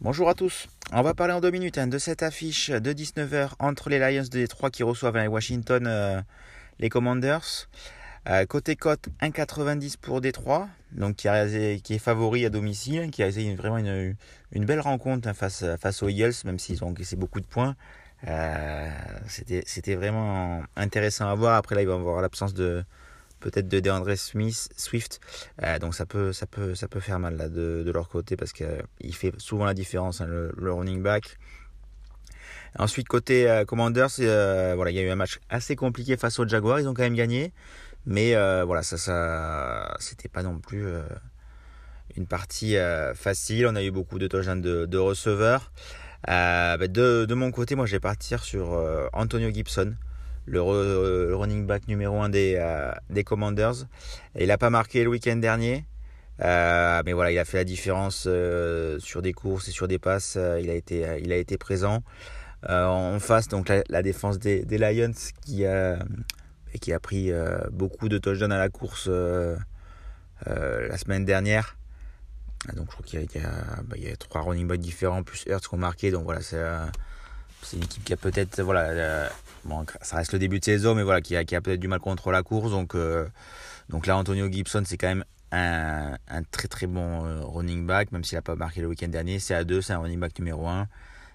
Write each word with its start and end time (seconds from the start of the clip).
Bonjour 0.00 0.28
à 0.28 0.34
tous. 0.34 0.66
On 0.92 1.02
va 1.02 1.14
parler 1.14 1.32
en 1.32 1.40
deux 1.40 1.50
minutes 1.50 1.78
hein, 1.78 1.86
de 1.86 1.96
cette 1.96 2.22
affiche 2.22 2.68
de 2.70 2.92
19h 2.92 3.50
entre 3.58 3.88
les 3.90 3.98
Lions 3.98 4.24
de 4.24 4.28
Détroit 4.28 4.70
qui 4.70 4.82
reçoivent 4.82 5.16
hein, 5.16 5.22
les 5.22 5.28
Washington, 5.28 5.86
euh, 5.86 6.20
les 6.78 6.88
Commanders. 6.88 7.68
Euh, 8.28 8.44
côté 8.44 8.76
cote 8.76 9.08
1,90 9.22 9.96
pour 9.98 10.20
Détroit, 10.20 10.68
donc 10.92 11.16
qui, 11.16 11.28
est 11.28 11.98
favori 11.98 12.44
à 12.44 12.50
domicile, 12.50 13.10
qui 13.10 13.22
a 13.22 13.28
essayé 13.28 13.54
vraiment 13.54 13.78
une, 13.78 14.64
belle 14.66 14.80
rencontre 14.80 15.26
hein, 15.26 15.32
face, 15.32 16.02
aux 16.02 16.08
Eagles, 16.08 16.34
même 16.44 16.58
s'ils 16.58 16.84
ont 16.84 16.88
encaissé 16.88 17.16
beaucoup 17.16 17.40
de 17.40 17.46
points. 17.46 17.76
Euh, 18.28 18.90
C'était 19.26 19.94
vraiment 19.94 20.62
intéressant 20.76 21.28
à 21.28 21.34
voir. 21.34 21.56
Après 21.56 21.74
là, 21.74 21.80
il 21.80 21.88
va 21.88 21.94
y 21.94 21.96
avoir 21.96 22.20
l'absence 22.20 22.52
de, 22.52 22.84
peut-être 23.40 23.68
de 23.68 23.80
DeAndre 23.80 24.14
Smith, 24.18 24.68
Swift. 24.76 25.20
Euh, 25.62 25.78
donc 25.78 25.94
ça 25.94 26.04
peut, 26.04 26.32
faire 27.00 27.18
mal 27.18 27.50
de, 27.50 27.90
leur 27.90 28.10
côté 28.10 28.36
parce 28.36 28.52
qu'il 28.52 29.14
fait 29.14 29.32
souvent 29.38 29.64
la 29.64 29.74
différence, 29.74 30.20
hein, 30.20 30.26
le, 30.26 30.72
running 30.72 31.02
back. 31.02 31.38
Ensuite, 32.78 33.08
côté 33.08 33.62
Commanders, 33.66 34.10
voilà, 34.18 34.90
il 34.90 34.94
y 34.94 35.00
a 35.00 35.02
eu 35.02 35.10
un 35.10 35.16
match 35.16 35.40
assez 35.48 35.74
compliqué 35.74 36.18
face 36.18 36.38
aux 36.38 36.46
Jaguars. 36.46 36.80
Ils 36.80 36.86
ont 36.86 36.94
quand 36.94 37.02
même 37.02 37.16
gagné. 37.16 37.52
Mais 38.06 38.34
voilà, 38.64 38.82
ça, 38.82 38.96
ça 38.98 39.96
c'était 39.98 40.28
pas 40.28 40.42
non 40.42 40.58
plus 40.58 40.86
une 42.16 42.26
partie 42.26 42.76
facile. 43.14 43.66
On 43.66 43.76
a 43.76 43.82
eu 43.82 43.90
beaucoup 43.90 44.18
de 44.18 44.26
touchdowns 44.26 44.60
de, 44.60 44.86
de 44.86 44.98
receveurs. 44.98 45.72
Bah, 46.26 46.76
de, 46.78 47.24
de, 47.24 47.34
mon 47.34 47.50
côté, 47.50 47.74
moi, 47.74 47.86
je 47.86 47.92
vais 47.92 48.00
partir 48.00 48.42
sur 48.42 48.82
Antonio 49.12 49.50
Gibson 49.50 49.94
le, 50.50 51.34
running 51.34 51.66
back 51.66 51.88
numéro 51.88 52.20
1 52.20 52.28
des, 52.28 52.56
euh, 52.58 52.92
des 53.08 53.24
Commanders. 53.24 53.86
il 54.38 54.48
n'a 54.48 54.58
pas 54.58 54.70
marqué 54.70 55.04
le 55.04 55.10
week-end 55.10 55.36
dernier. 55.36 55.84
Euh, 56.42 57.02
mais 57.04 57.12
voilà, 57.12 57.32
il 57.32 57.38
a 57.38 57.44
fait 57.44 57.58
la 57.58 57.64
différence 57.64 58.24
euh, 58.26 58.98
sur 58.98 59.20
des 59.20 59.34
courses 59.34 59.68
et 59.68 59.72
sur 59.72 59.88
des 59.88 59.98
passes. 59.98 60.38
il, 60.60 60.70
a 60.70 60.74
été, 60.74 61.06
il 61.22 61.32
a 61.32 61.36
été 61.36 61.58
présent. 61.58 62.02
en 62.68 63.18
face, 63.20 63.48
donc 63.48 63.70
la, 63.88 64.02
défense 64.02 64.38
des, 64.38 64.64
des, 64.64 64.78
Lions 64.78 65.12
qui 65.44 65.64
a, 66.74 66.78
qui 66.78 66.92
a 66.92 67.00
pris 67.00 67.30
beaucoup 67.72 68.08
de 68.08 68.18
touchdowns 68.18 68.52
à 68.52 68.58
la 68.58 68.68
course 68.68 69.08
la 69.08 70.98
semaine 70.98 71.24
dernière. 71.24 71.76
Donc 72.74 72.86
je 72.90 72.92
crois 72.92 73.06
qu'il 73.06 73.20
y, 73.22 73.38
bah, 73.84 73.96
y, 73.96 74.08
a 74.08 74.16
trois 74.16 74.42
running 74.42 74.66
backs 74.68 74.80
différents 74.80 75.22
plus 75.22 75.46
Hertz 75.46 75.66
qui 75.66 75.74
ont 75.74 75.78
marqué. 75.78 76.10
Donc 76.10 76.24
voilà, 76.24 76.42
c'est 76.42 76.58
une 77.76 77.82
équipe 77.84 78.04
qui 78.04 78.12
a 78.12 78.16
peut-être 78.16 78.62
voilà 78.62 78.82
euh, 78.82 79.28
bon, 79.64 79.84
ça 80.02 80.16
reste 80.16 80.32
le 80.32 80.38
début 80.38 80.60
de 80.60 80.64
saison 80.64 80.94
mais 80.94 81.02
voilà 81.02 81.20
qui 81.20 81.36
a, 81.36 81.44
peut-être 81.44 81.80
du 81.80 81.88
mal 81.88 82.00
contre 82.00 82.30
la 82.30 82.42
course 82.42 82.70
donc 82.70 82.94
euh, 82.94 83.26
donc 83.88 84.06
là 84.06 84.16
Antonio 84.16 84.50
Gibson 84.50 84.82
c'est 84.84 84.96
quand 84.96 85.08
même 85.08 85.24
un, 85.52 86.16
très 86.50 86.68
très 86.68 86.86
bon 86.86 87.24
euh, 87.24 87.40
running 87.42 87.86
back 87.86 88.12
même 88.12 88.24
s'il 88.24 88.36
n'a 88.36 88.42
pas 88.42 88.56
marqué 88.56 88.80
le 88.80 88.88
week-end 88.88 89.08
dernier 89.08 89.38
c'est 89.38 89.54
à 89.54 89.64
2 89.64 89.82
c'est 89.82 89.92
un 89.92 89.98
running 89.98 90.20
back 90.20 90.38
numéro 90.38 90.66
1 90.66 90.86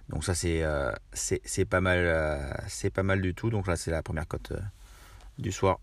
donc 0.10 0.24
ça 0.24 0.34
c'est 0.36 1.66
pas 1.66 1.82
mal 1.82 2.64
c'est 2.68 2.90
pas 2.90 3.04
mal 3.04 3.22
du 3.22 3.34
tout 3.34 3.50
donc 3.50 3.68
là 3.68 3.76
c'est 3.76 3.92
la 3.92 4.04
première 4.04 4.28
cote 4.28 4.54
du 5.38 5.52
soir 5.52 5.80